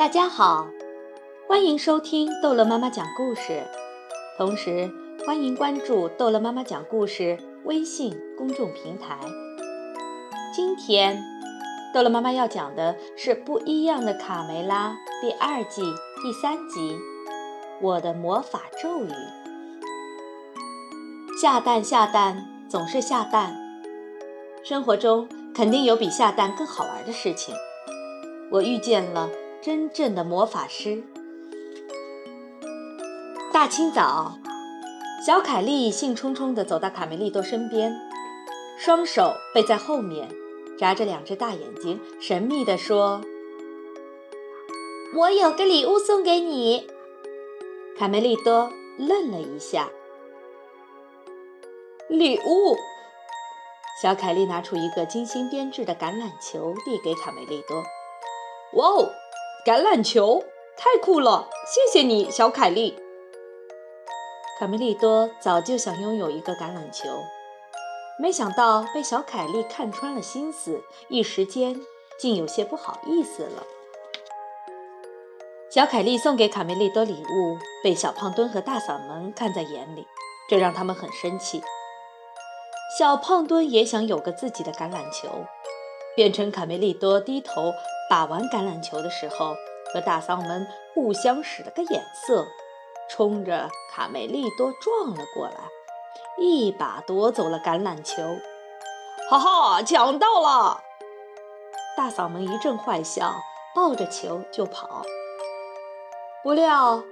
[0.00, 0.66] 大家好，
[1.46, 3.62] 欢迎收听逗乐妈妈讲故事，
[4.38, 4.90] 同时
[5.26, 9.18] 欢迎关注逗乐妈妈讲故事微信公众平台。
[10.54, 11.22] 今天，
[11.92, 14.88] 逗乐妈妈要讲的是《不一样的卡梅拉》
[15.20, 15.82] 第二季
[16.22, 16.94] 第三集
[17.82, 19.10] 《我的魔法咒语》。
[21.38, 23.54] 下蛋下蛋总是下蛋，
[24.64, 27.54] 生活中肯定有比下蛋更好玩的事情。
[28.50, 29.28] 我遇见了。
[29.62, 31.02] 真正的魔法师。
[33.52, 34.38] 大清早，
[35.26, 37.94] 小凯莉兴冲冲地走到卡梅利多身边，
[38.78, 40.28] 双手背在后面，
[40.78, 43.20] 眨着两只大眼睛，神秘地说
[45.14, 46.88] ：“我有个礼物送给你。”
[47.98, 49.90] 卡梅利多愣了一下。
[52.08, 52.76] 礼物？
[54.02, 57.84] 小凯莉拿出一个精心编制的橄榄球，递给卡梅利多。
[58.74, 59.10] 哇哦！
[59.62, 60.42] 橄榄球
[60.74, 62.98] 太酷了，谢谢你，小凯莉。
[64.58, 67.10] 卡梅利多早就想拥有一个橄榄球，
[68.18, 71.78] 没想到被小凯莉看穿了心思，一时间
[72.18, 73.64] 竟有些不好意思了。
[75.70, 80.06] 小凯莉送给卡梅利多礼物，被小胖墩和大嗓门看在眼里，
[80.48, 81.62] 这让他们很生气。
[82.98, 85.28] 小胖墩也想有个自己的橄榄球。
[86.16, 87.72] 变成卡梅利多低头
[88.10, 89.54] 把完橄榄球的时候，
[89.94, 92.44] 和大嗓门互相使了个眼色，
[93.08, 95.54] 冲着卡梅利多撞了过来，
[96.36, 98.20] 一把夺走了橄榄球。
[99.30, 100.80] 哈哈，抢到了！
[101.96, 103.32] 大嗓门一阵坏笑，
[103.76, 105.02] 抱着球就跑。
[106.42, 107.04] 不料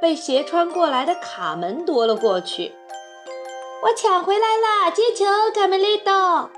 [0.00, 2.74] 被斜穿过来的卡门夺了过去。
[3.82, 6.50] 我抢回来了，接球，卡梅利多。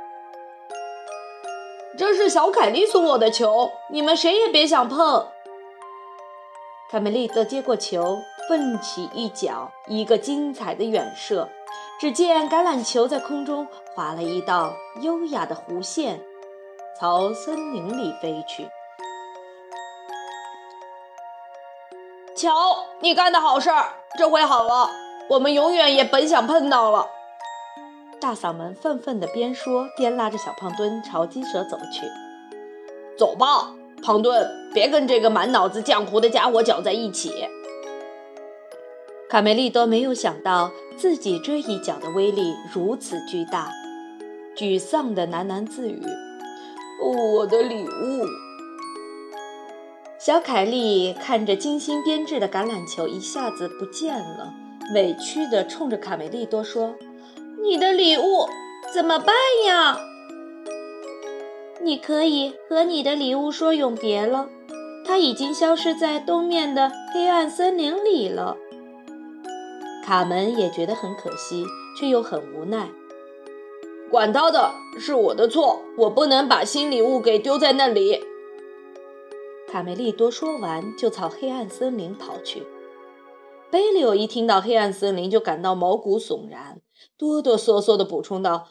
[1.98, 5.26] 这是小凯莉送我的球，你们谁也别想碰。
[6.90, 11.48] 凯梅利则接过球，奋起一脚，一个精彩的远射。
[12.00, 16.20] 只见橄榄球在空中划了一道优雅的弧线，
[16.98, 18.68] 朝森林里飞去。
[22.34, 24.90] 瞧，你干的好事儿，这回好了，
[25.28, 27.10] 我们永远也甭想碰到了。
[28.20, 32.06] 大嗓门愤愤地边说边拉着小胖墩朝鸡舍走去。
[33.16, 37.32] 走吧，胖墩，别跟这个满脑子浆糊的家伙搅在一起。
[39.28, 43.70] 卡梅利多没有想到自己这一脚的威力如此巨大，
[44.56, 46.02] 沮丧地喃喃自语
[47.36, 48.26] ：“我的礼物。”
[50.18, 54.52] 小凯莉看着精心编制的橄榄球一下子不见了，
[54.94, 56.94] 委屈地冲着卡梅利多说。
[57.62, 58.48] 你的礼物
[58.92, 59.34] 怎么办
[59.66, 59.98] 呀？
[61.82, 64.48] 你可以和你的礼物说永别了，
[65.04, 68.56] 它已经消失在东面的黑暗森林里了。
[70.04, 71.64] 卡门也觉得很可惜，
[71.98, 72.88] 却又很无奈。
[74.10, 78.24] 管他的，是我的错，我不能把新礼物给丢在那里。
[79.68, 82.66] 卡梅利多说完，就朝黑暗森林跑去。
[83.70, 86.80] 贝利欧一听到黑暗森林，就感到毛骨悚然，
[87.18, 88.68] 哆哆嗦嗦地补充道：“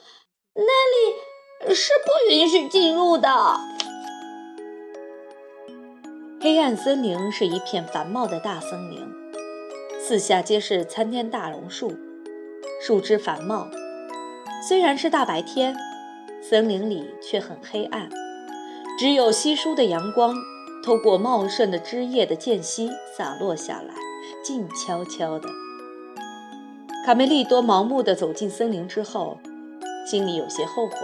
[0.56, 3.30] 那里是不允许进入的。”
[6.42, 9.06] 黑暗森林是一片繁茂的大森林，
[10.00, 11.94] 四下皆是参天大榕树，
[12.82, 13.68] 树枝繁茂。
[14.68, 15.76] 虽然是大白天，
[16.42, 18.10] 森林里却很黑暗，
[18.98, 20.34] 只有稀疏的阳光
[20.86, 23.94] 透过茂盛的枝叶的间隙洒落下来。
[24.44, 25.50] 静悄悄的，
[27.10, 29.40] 卡梅利多盲目地走进森林之后，
[30.06, 30.96] 心里有些后悔。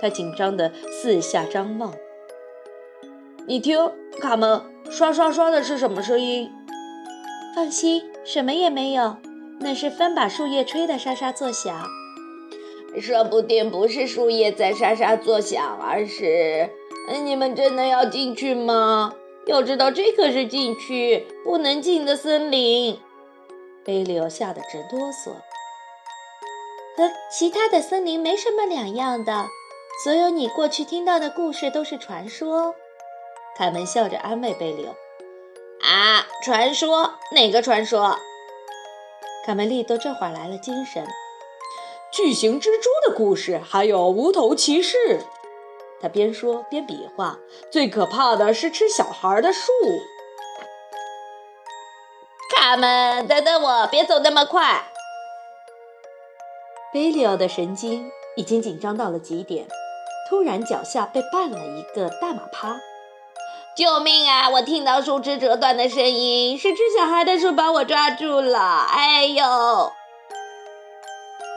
[0.00, 1.92] 他紧张地四下张望。
[3.44, 3.90] 你听，
[4.20, 6.52] 卡门，刷刷刷的是什么声音？
[7.56, 9.16] 放心，什么也没有，
[9.58, 11.84] 那是风把树叶吹得沙沙作响。
[13.00, 16.70] 说不定不是树叶在沙沙作响，而是……
[17.24, 19.14] 你们真的要进去吗？
[19.46, 23.00] 要知道，这可是禁区，不能进的森林。
[23.88, 25.30] 贝利欧吓得直哆嗦。
[26.94, 29.46] 和其他的森林没什么两样的，
[30.04, 32.74] 所有你过去听到的故事都是传说。
[33.56, 34.90] 凯门笑着安慰贝利欧
[35.80, 37.14] ：“啊，传说？
[37.32, 38.18] 哪个传说？”
[39.46, 41.06] 卡梅利多这会儿来了精神
[42.12, 45.22] ：“巨型蜘蛛的故事，还有无头骑士。”
[46.02, 47.38] 他边说边比划，
[47.72, 49.72] 最可怕的是吃小孩的树。
[52.70, 54.84] 他们，等等我，别走那么快。
[56.92, 59.66] 贝利奥的神经已经紧张到了极点，
[60.28, 62.78] 突然脚下被绊了一个大马趴，
[63.74, 64.50] 救命啊！
[64.50, 68.58] 我听到树枝折断的声音，是只小孩的手把我抓住了。
[68.58, 69.90] 哎呦！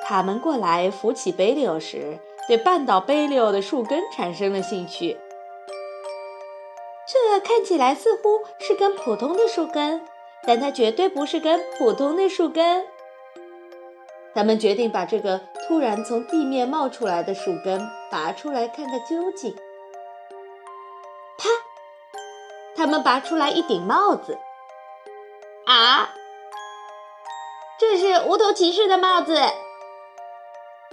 [0.08, 5.20] 卡门过来扶起贝利欧时，对绊倒贝利欧的树根产生了兴趣。
[7.06, 10.02] 这看起来似乎是根普通的树根，
[10.46, 12.86] 但它绝对不是根普通的树根。
[14.34, 19.54] 他们决定把这个突然从地面冒出来的树根拔出来，看个究竟。
[21.38, 21.50] 啪
[22.76, 24.38] 他们拔出来一顶帽子，
[25.66, 26.14] 啊，
[27.78, 29.38] 这是无头骑士的帽子。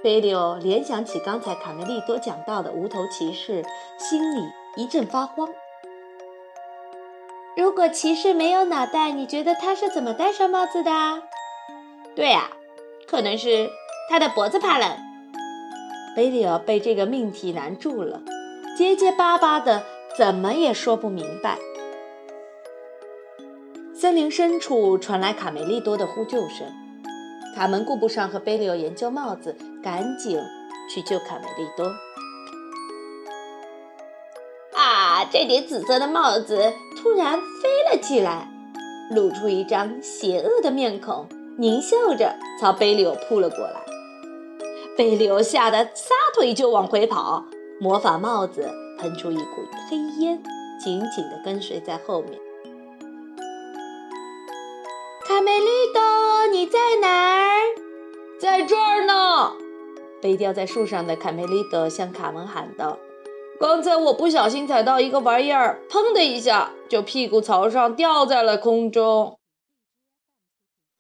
[0.03, 3.65] 贝利欧联想起刚才卡梅利多讲到的无头骑士，
[3.99, 4.43] 心里
[4.77, 5.49] 一阵发慌。
[7.58, 10.90] 如果骑士没有脑袋，你觉得他是怎么戴上帽子的？
[12.14, 12.50] 对呀，
[13.08, 13.69] 可能是
[14.08, 14.88] 他的脖子怕冷。
[16.14, 18.22] 贝利欧被这个命题难住了，
[18.76, 19.82] 结结巴巴的，
[20.16, 21.58] 怎么也说不明白。
[23.93, 26.72] 森林深处传来卡梅利多的呼救声，
[27.56, 30.40] 卡门顾不上和贝利欧研究帽子，赶紧
[30.88, 31.93] 去救卡梅利多。
[34.78, 35.25] 啊！
[35.32, 38.49] 这顶紫色的帽子突然飞了起来，
[39.15, 41.29] 露出一张邪恶的面孔，
[41.59, 43.81] 狞笑着朝贝利欧扑了过来。
[44.97, 47.45] 贝利欧吓得撒腿就往回跑，
[47.81, 48.69] 魔法帽子
[48.99, 49.45] 喷出一股
[49.89, 50.43] 黑烟，
[50.83, 52.39] 紧紧地跟随在后面。
[55.25, 57.61] 卡梅利多，你在哪儿？
[58.41, 59.53] 在这儿呢！
[60.21, 62.99] 被吊在树上的卡梅利多向卡门喊道
[63.60, 69.38] ：“刚才我不小心踩到一个玩意儿，砰的一下就屁股朝上掉在了空中。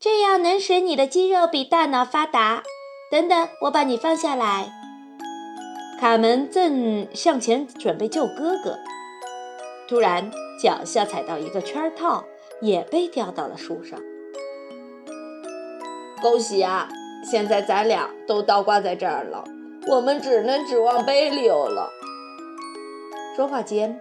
[0.00, 2.62] 这样能使你的肌肉比大脑发达。
[3.10, 4.70] 等等，我把你放下来。”
[6.00, 8.78] 卡门正向前准备救哥哥，
[9.88, 10.30] 突然
[10.62, 12.24] 脚下踩到一个圈套，
[12.60, 13.98] 也被吊到了树上。
[16.20, 16.88] 恭喜啊！
[17.24, 19.44] 现在咱俩都倒挂在这儿了，
[19.88, 21.90] 我们只能指望背溜了。
[23.38, 24.00] 说话间，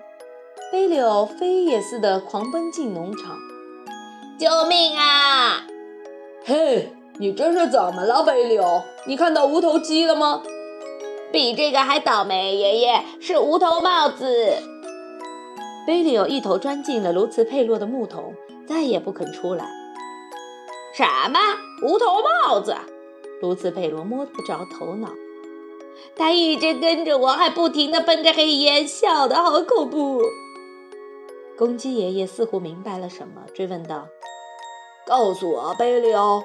[0.71, 3.37] 飞柳飞也似的狂奔进农场。
[4.39, 5.63] 救命啊！
[6.43, 8.81] 嘿，你这是怎么了，飞柳？
[9.05, 10.41] 你看到无头鸡了吗？
[11.31, 14.55] 比这个还倒霉，爷爷是无头帽子。
[15.85, 18.33] 贝利欧一头钻进了卢茨佩洛的木桶，
[18.67, 19.67] 再也不肯出来。
[20.95, 21.39] 什么
[21.83, 22.07] 无头
[22.47, 22.75] 帽子？
[23.43, 25.09] 卢茨佩罗摸不着头脑。
[26.15, 30.21] 他一直跟着我，还不停地喷着黑烟，笑得好恐怖。
[31.57, 34.07] 公鸡爷爷似乎明白了什么，追问道
[35.05, 36.43] ：“告诉我，贝利欧，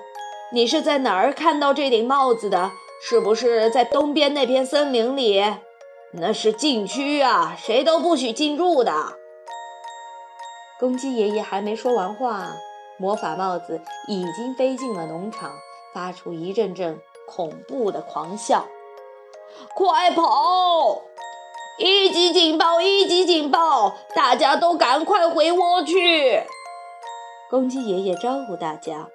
[0.53, 2.71] 你是在哪儿看到这顶帽子的？
[3.03, 5.43] 是不是在东边那片森林里？
[6.13, 8.93] 那是禁区啊，谁都不许进入的。”
[10.79, 12.53] 公鸡爷爷还没说完话。
[12.99, 15.51] 魔法帽子已经飞进了农场，
[15.93, 18.67] 发出一阵阵恐怖的狂笑。
[19.75, 21.03] 快跑！
[21.79, 22.81] 一级警报！
[22.81, 23.97] 一级警报！
[24.15, 26.43] 大家都赶快回窝去！
[27.51, 29.09] 公鸡爷爷招呼大家。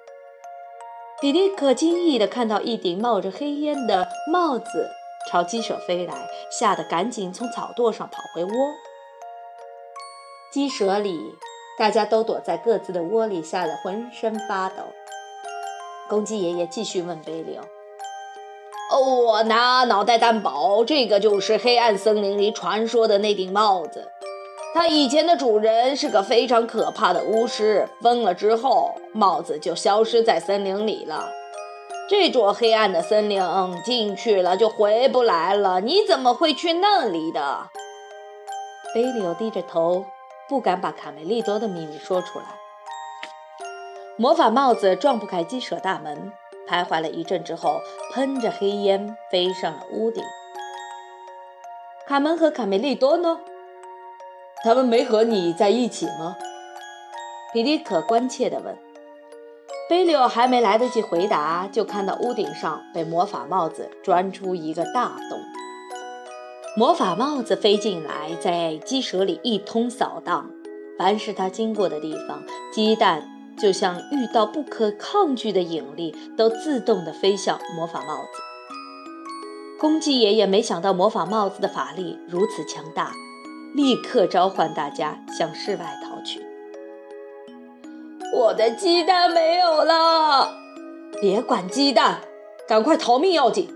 [1.20, 4.90] 比利可惊异地看到一顶冒着黑烟的帽子
[5.30, 6.14] 朝鸡舍飞来，
[6.50, 8.50] 吓得赶紧从草垛上跑回窝。
[10.52, 11.36] 鸡舍里。
[11.78, 14.82] 大家都躲在各自的窝里，吓得浑身发抖。
[16.08, 17.56] 公鸡爷爷继续问贝利：“，
[18.90, 24.10] 哦我拿脑袋担保，这个就是黑暗森林里传说的那顶帽子。
[24.74, 31.30] 它以前的主人是个非常可怕的巫师，疯了之后，帽子就消失在森林里了。
[32.08, 33.42] 这座黑暗的森林
[33.84, 35.80] 进去了就回不来了。
[35.80, 37.68] 你怎么会去那里的？”
[38.94, 40.04] 贝利欧低着头。
[40.48, 42.46] 不敢把卡梅利多的秘密说出来。
[44.16, 46.32] 魔法帽子撞不开鸡舍大门，
[46.68, 47.80] 徘徊了一阵之后，
[48.12, 50.22] 喷着黑烟飞上了屋顶。
[52.06, 53.40] 卡门和卡梅利多呢？
[54.64, 56.36] 他们没和你在一起吗？
[57.52, 58.76] 皮迪可关切地问。
[59.88, 65.40] 贝利奥还没来得及回答，就看到屋顶上被魔法帽子钻出一个大洞。
[66.76, 70.50] 魔法帽子飞进来，在鸡舍里一通扫荡。
[70.98, 78.40] 凡是他经过的地方，鸡蛋就像遇到不可抗拒的引力，都自动地飞向魔法帽子。
[79.80, 83.12] 公鸡爷爷没想到魔法帽子的法力如此强大，
[83.74, 86.44] 立刻召唤大家向室外逃去。
[88.34, 90.52] 我的鸡蛋没有了！
[91.20, 92.20] 别管鸡蛋，
[92.66, 93.68] 赶快逃命要紧！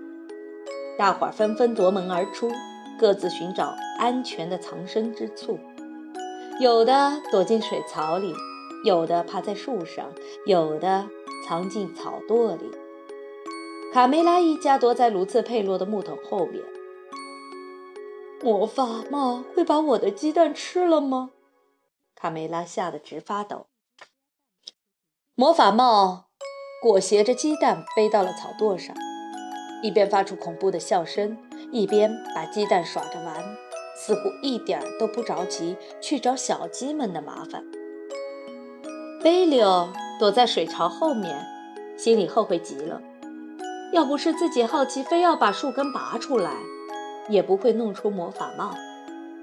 [0.98, 2.50] 大伙儿纷纷夺门而出。
[2.98, 5.58] 各自寻找安全的藏身之处。
[6.60, 8.32] 有的躲进水槽里，
[8.84, 10.12] 有的趴在树上，
[10.44, 11.08] 有的
[11.46, 12.70] 藏进草垛里。
[13.92, 16.62] 卡梅拉一家躲在卢茨佩洛的木桶后面。
[18.42, 21.30] 魔法帽会把我的鸡蛋吃了吗？
[22.16, 23.66] 卡梅拉吓得直发抖。
[25.34, 26.26] 魔法帽
[26.82, 28.96] 裹挟着鸡蛋飞到了草垛上，
[29.82, 31.38] 一边发出恐怖的笑声，
[31.70, 33.56] 一边把鸡蛋耍着玩，
[33.94, 37.64] 似乎一点都不着急去找小鸡们的麻烦。
[39.22, 39.88] 贝利奥
[40.18, 41.46] 躲在水槽后面，
[41.96, 43.00] 心里后悔极了。
[43.92, 46.50] 要不是自己好奇，非要把树根拔出来，
[47.28, 48.74] 也不会弄出魔法帽，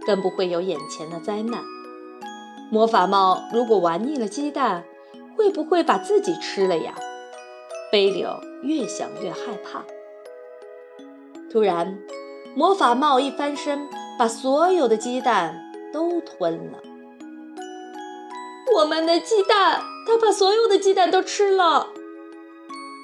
[0.06, 1.64] 更不会有眼前的灾难。
[2.70, 4.84] 魔法帽如果玩腻了鸡蛋，
[5.38, 6.94] 会不会把自己吃了呀？
[7.90, 9.86] 贝利奥越想越害怕。
[11.50, 11.98] 突然，
[12.54, 16.80] 魔法帽一翻身，把所有的鸡蛋都吞了。
[18.76, 21.88] 我们的鸡蛋，他把所有的鸡蛋都吃了。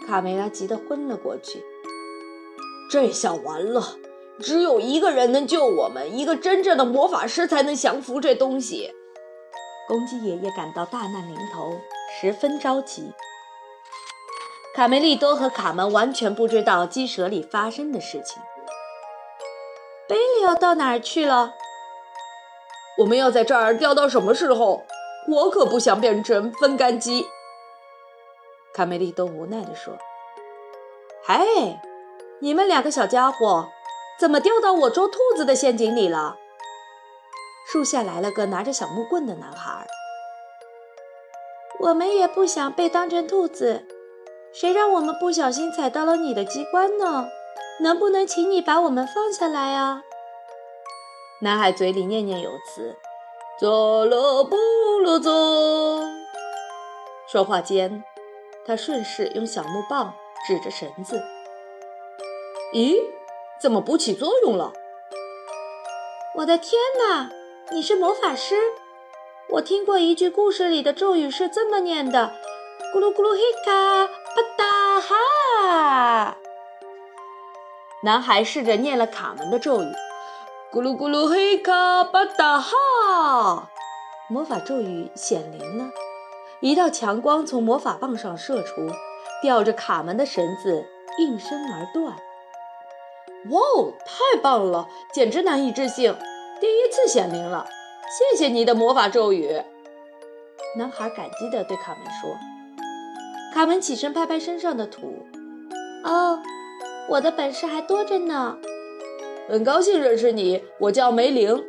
[0.07, 1.63] 卡梅拉急得昏了过去。
[2.91, 3.98] 这下完了，
[4.39, 8.93] 只有一个人能救我们，一个真正的魔法师才能降服这东西。
[9.88, 11.79] 公鸡爷爷感到大难临头，
[12.19, 13.12] 十分着急。
[14.75, 18.41] 卡梅利多和卡门完全不知道鸡舍里发生的事情。
[20.07, 21.53] 贝利奥到哪儿去了？
[23.00, 24.86] 我们要在这儿吊到什么时候？
[25.27, 27.25] 我可不想变成分干鸡。
[28.74, 29.98] 卡梅利多无奈地说
[31.25, 31.79] ：“嘿，
[32.39, 33.67] 你们两个小家伙，
[34.20, 36.38] 怎么掉到我捉兔子的陷阱里了？”
[37.67, 39.88] 树下来了个拿着小木棍的男孩。
[41.79, 43.86] 我们也不想被当成兔子，
[44.53, 47.27] 谁让我们不小心踩到了你的机关呢？
[47.82, 50.03] 能不能请你把我们放下来啊？
[51.41, 52.96] 男孩嘴里念念有词
[53.60, 54.56] ：“走了，不
[55.00, 55.32] 了走。”
[57.32, 58.04] 说话间。
[58.68, 60.16] 他顺势用小木棒
[60.48, 61.22] 指着绳子，
[62.74, 62.96] 咦，
[63.62, 64.74] 怎么不起作用了？
[66.38, 67.30] 我的天哪！
[67.72, 68.56] 你是魔法师？
[69.50, 72.34] 我听过一句故事里的咒语是这么念的：
[72.92, 76.38] 咕噜咕噜嘿卡啪哒哈。
[78.02, 79.86] 男孩试着念了卡门的咒语：
[80.75, 83.70] 咕噜咕噜嘿卡巴达哈。
[84.27, 85.86] 魔法咒语显灵了。
[86.60, 88.86] 一道强光从魔法棒上射出，
[89.41, 90.86] 吊着卡门的绳子
[91.17, 92.17] 应声而断。
[93.51, 96.13] 哇哦，太棒了，简直难以置信！
[96.60, 97.65] 第一次显灵了，
[98.10, 99.62] 谢谢你的魔法咒语。
[100.77, 102.36] 男孩感激地对卡门说。
[103.53, 105.25] 卡门起身拍拍身上的土。
[106.03, 106.41] 哦，
[107.12, 108.58] 我的本事还多着呢。
[109.48, 111.64] 很高兴认识你，我叫梅林。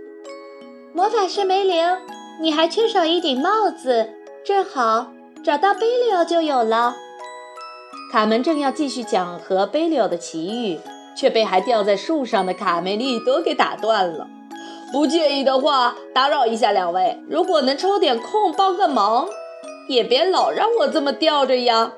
[0.94, 1.84] 魔法师梅林，
[2.40, 4.08] 你还缺少一顶帽子。
[4.42, 5.12] 正好
[5.44, 6.94] 找到贝利奥就有了。
[8.10, 10.80] 卡门正要继续讲和贝利奥的奇遇，
[11.14, 14.26] 却被还吊在树上的卡梅利多给打断了。
[14.90, 19.28] 不介意的话，打扰一下两位，如果能抽点空帮个忙，
[19.90, 21.92] 也别老让我这么吊着呀。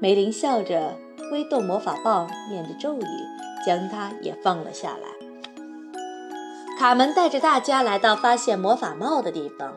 [0.00, 0.96] 梅林笑着
[1.30, 3.04] 挥动魔法棒，念着咒语，
[3.66, 5.08] 将它也放了下来。
[6.78, 9.76] 卡门带着大家来到发现魔法帽的地方。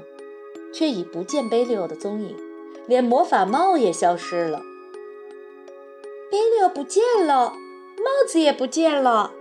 [0.72, 2.38] 却已不见贝利奥的踪影，
[2.88, 4.62] 连魔法帽也消失了。
[6.32, 9.32] 贝利奥不见了，帽子也不见了。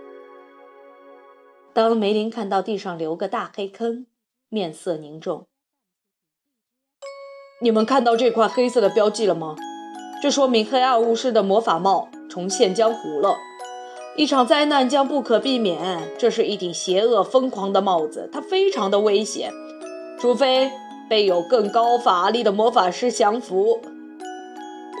[1.71, 4.07] 当梅林看到地上留个大黑坑，
[4.49, 5.45] 面色凝重。
[7.61, 9.55] 你们看到这块黑色的标记了吗？
[10.21, 13.37] 这说明黑暗巫师的魔法帽重现江湖了。
[14.19, 15.79] 一场灾难将不可避免。
[16.17, 19.49] 这是一顶邪恶疯狂的帽子，它非常的危险，
[20.19, 20.69] 除非。
[21.09, 23.81] 被有更高法力的魔法师降服，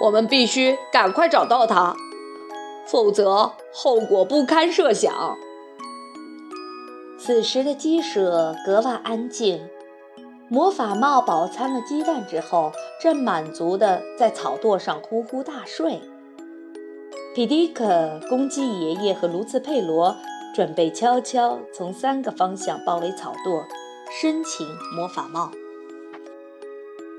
[0.01, 1.95] 我们必须赶快找到他，
[2.87, 5.37] 否则后果不堪设想。
[7.19, 9.61] 此时的鸡舍格外安静，
[10.47, 16.01] 魔法帽饱餐了鸡蛋之后，正满足的在草垛上呼呼大睡。
[17.35, 20.17] 皮迪克、公鸡爷爷和卢茨佩罗
[20.55, 23.63] 准备悄悄从三个方向包围草垛，
[24.19, 25.51] 申请魔法帽。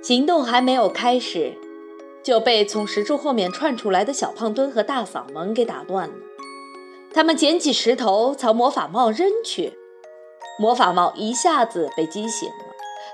[0.02, 1.54] 行动还没有开始，
[2.24, 6.14] 就被从石柱后面窜出来的小胖墩和大嗓门给打断了。
[7.14, 9.74] 他们捡起石头朝魔法帽扔去，
[10.58, 12.64] 魔法帽一下子被激醒了，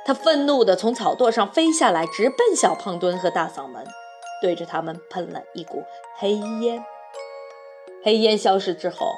[0.06, 3.86] 他愤怒地从草垛上飞下来，直奔小胖墩和大嗓门，
[4.40, 5.84] 对着他们喷了一股
[6.16, 6.84] 黑烟。
[8.04, 9.12] 黑烟消失之后，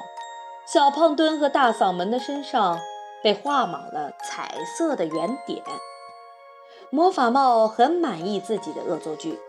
[0.65, 2.79] 小胖墩和大嗓门的身上
[3.23, 5.61] 被画满了彩色的圆点。
[6.89, 9.39] 魔法帽很满意自己的恶作剧，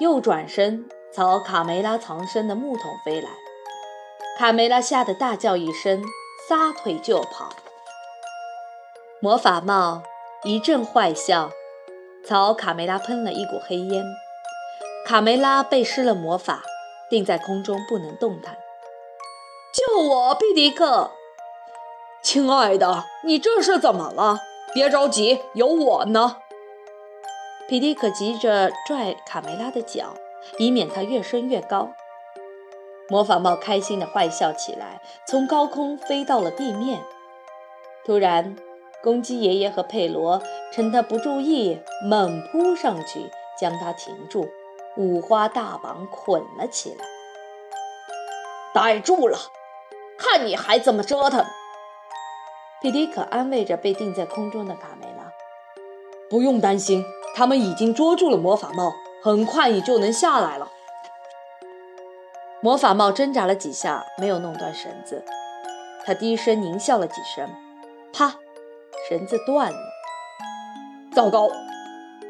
[0.00, 3.28] 又转身朝卡梅拉藏身的木桶飞来。
[4.38, 6.02] 卡梅拉吓得大叫一声，
[6.48, 7.50] 撒腿就跑。
[9.20, 10.02] 魔法帽
[10.42, 11.50] 一阵坏笑，
[12.26, 14.04] 朝卡梅拉喷了一股黑烟。
[15.06, 16.64] 卡梅拉被施了魔法，
[17.08, 18.58] 定在空中不能动弹。
[19.72, 21.12] 救我，皮迪克！
[22.24, 24.40] 亲爱的，你这是怎么了？
[24.74, 26.38] 别着急，有我呢。
[27.68, 30.14] 皮迪克急着拽卡梅拉的脚，
[30.58, 31.92] 以免她越升越高。
[33.08, 37.00] 魔法帽开心地坏笑起来，从高空飞到了地面。
[38.04, 38.56] 突然，
[39.04, 44.48] 公鸡爷爷和佩罗趁他不注意，猛扑上去，将他停住，
[44.96, 47.04] 五花大绑捆了起来。
[48.74, 49.38] 逮住了，
[50.18, 51.44] 看你还怎么折腾！
[52.82, 55.32] 皮迪可安慰着被定在空中的卡梅拉
[56.28, 60.70] ：“不用担心，他们已经捉住了魔法帽，很快你就能下来了。”
[62.60, 65.24] 魔法帽挣扎了几下，没有弄断绳子。
[66.04, 67.48] 他低声狞笑了几声，
[68.12, 68.34] 啪，
[69.08, 69.78] 绳子断了。
[71.14, 71.50] 糟糕，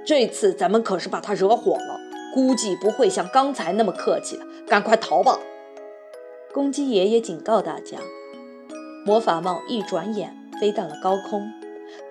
[0.07, 1.99] 这次咱们可是把他惹火了，
[2.37, 4.45] 估计不会像刚才那么客气了。
[4.69, 5.39] 赶快逃吧！
[6.53, 7.97] 公鸡爷爷警告大家。
[9.07, 11.51] 魔法帽一转眼飞到了高空，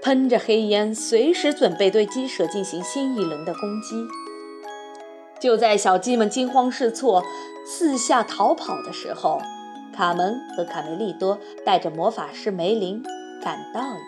[0.02, 4.04] 喷着黑烟，随时准备对鸡舍进行新一轮的攻击。
[5.40, 7.24] 就在小鸡们惊慌失措。
[7.68, 9.40] 四下逃跑的时候，
[9.96, 13.04] 卡门和卡梅利多带着魔法师梅林
[13.44, 14.00] 赶到了。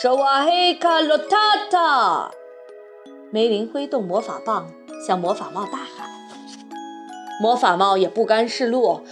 [0.00, 1.36] 手瓦黑卡洛塔
[1.70, 2.30] 塔！
[3.30, 4.70] 梅林挥动魔法棒
[5.04, 6.08] 向魔法帽大喊。
[7.40, 9.02] 魔法帽也不甘示弱，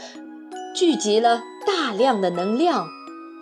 [0.75, 2.87] 聚集了大量的能量，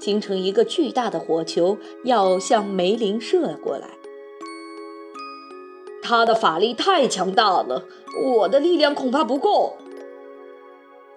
[0.01, 3.89] 形成一个巨大的火球，要向梅林射过来。
[6.03, 7.85] 他的法力太强大了，
[8.25, 9.77] 我的力量恐怕不够。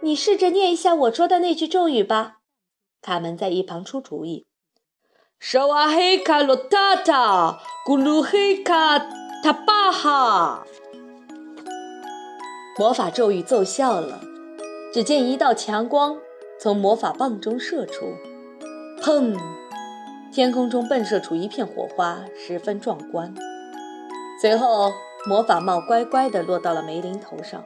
[0.01, 2.39] 你试着念一下我说的那句咒语吧。
[3.01, 4.45] 卡门在一旁出主意。
[5.39, 8.99] 沙瓦黑卡洛塔塔，咕噜黑卡
[9.41, 10.65] 塔巴哈。
[12.75, 14.19] 魔法咒语奏效了，
[14.91, 16.17] 只见一道强光
[16.59, 18.15] 从魔法棒中射出，
[18.99, 19.37] 砰！
[20.33, 23.31] 天空中迸射出一片火花，十分壮观。
[24.41, 24.91] 随后，
[25.27, 27.63] 魔法帽乖乖地落到了梅林头上。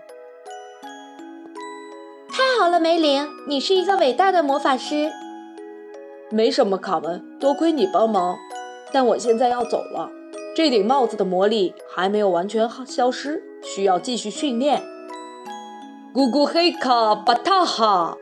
[2.30, 5.10] 太好了，梅林，你是一个伟大的魔法师。
[6.30, 8.38] 没什么，卡门，多亏你帮忙。
[8.92, 10.12] 但我现在要走了，
[10.54, 14.84] 这顶帽子的魔力还没有完全消失，需要继续训练。
[16.18, 18.18] 咕咕黑卡巴塔哈！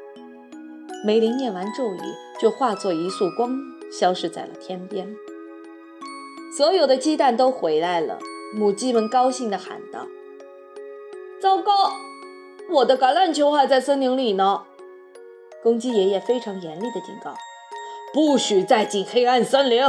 [1.05, 1.99] 梅林念完咒语，
[2.41, 3.58] 就化作一束光，
[3.89, 5.15] 消失在了天边。
[6.58, 8.19] 所有的鸡蛋都回来了，
[8.53, 10.08] 母鸡们高兴地喊道
[11.41, 11.71] ：“糟糕！”
[12.69, 14.63] 我的橄榄球还在森林里呢，
[15.63, 17.34] 公鸡爷爷非常严厉的警告
[18.13, 19.81] ：“不许再进黑暗森林！”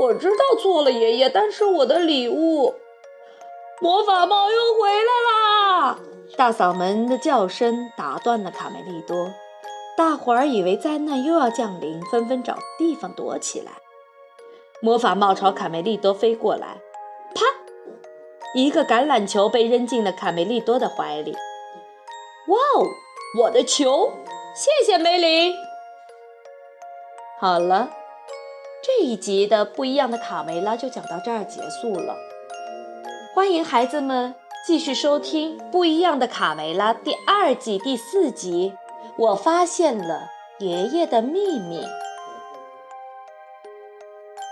[0.00, 2.74] 我知道错了，爷爷，但是我的礼物——
[3.80, 5.98] 魔法帽又回来啦！
[6.36, 9.30] 大嗓门的叫声打断了卡梅利多，
[9.96, 13.72] 大伙儿以为灾难又要降临，纷纷找地方躲起来。
[14.80, 16.78] 魔法帽朝卡梅利多飞过来，
[17.34, 17.42] 啪！
[18.54, 21.32] 一个橄榄球被扔进了卡梅利多的怀里。
[21.32, 22.86] 哇哦，
[23.40, 24.12] 我的球！
[24.54, 25.54] 谢谢梅林。
[27.38, 27.90] 好了，
[28.82, 32.16] 这一集的不一样的卡梅拉就讲到这儿结束了。
[33.34, 34.34] 欢迎孩子们
[34.66, 38.74] 继续收听《不一样的卡梅拉》第二季第四集。
[39.16, 41.80] 我发现了爷爷的秘密。